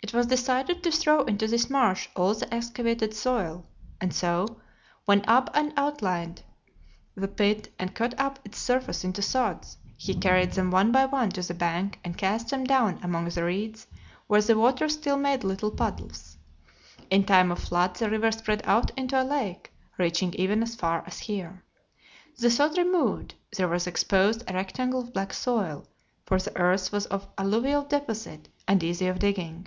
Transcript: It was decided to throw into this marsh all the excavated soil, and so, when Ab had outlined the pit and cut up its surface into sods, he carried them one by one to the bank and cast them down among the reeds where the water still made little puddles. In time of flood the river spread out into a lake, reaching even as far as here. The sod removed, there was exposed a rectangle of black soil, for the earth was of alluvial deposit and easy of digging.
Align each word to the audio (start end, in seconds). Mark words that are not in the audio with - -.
It 0.00 0.14
was 0.14 0.26
decided 0.26 0.82
to 0.84 0.90
throw 0.92 1.24
into 1.24 1.46
this 1.46 1.68
marsh 1.68 2.08
all 2.16 2.32
the 2.32 2.54
excavated 2.54 3.12
soil, 3.12 3.66
and 4.00 4.14
so, 4.14 4.58
when 5.04 5.22
Ab 5.26 5.54
had 5.54 5.74
outlined 5.76 6.42
the 7.14 7.28
pit 7.28 7.74
and 7.78 7.94
cut 7.94 8.18
up 8.18 8.38
its 8.42 8.58
surface 8.58 9.04
into 9.04 9.20
sods, 9.20 9.76
he 9.98 10.14
carried 10.14 10.52
them 10.52 10.70
one 10.70 10.92
by 10.92 11.04
one 11.04 11.28
to 11.32 11.42
the 11.42 11.52
bank 11.52 11.98
and 12.02 12.16
cast 12.16 12.48
them 12.48 12.64
down 12.64 12.98
among 13.02 13.26
the 13.28 13.44
reeds 13.44 13.86
where 14.28 14.40
the 14.40 14.56
water 14.56 14.88
still 14.88 15.18
made 15.18 15.44
little 15.44 15.70
puddles. 15.70 16.38
In 17.10 17.24
time 17.24 17.50
of 17.50 17.58
flood 17.58 17.96
the 17.96 18.08
river 18.08 18.32
spread 18.32 18.62
out 18.64 18.90
into 18.96 19.20
a 19.20 19.24
lake, 19.26 19.72
reaching 19.98 20.32
even 20.34 20.62
as 20.62 20.74
far 20.74 21.04
as 21.06 21.18
here. 21.18 21.64
The 22.38 22.50
sod 22.50 22.78
removed, 22.78 23.34
there 23.54 23.68
was 23.68 23.86
exposed 23.86 24.42
a 24.48 24.54
rectangle 24.54 25.00
of 25.00 25.12
black 25.12 25.34
soil, 25.34 25.86
for 26.24 26.38
the 26.40 26.56
earth 26.56 26.92
was 26.92 27.04
of 27.06 27.28
alluvial 27.36 27.82
deposit 27.82 28.48
and 28.66 28.82
easy 28.82 29.06
of 29.08 29.18
digging. 29.18 29.66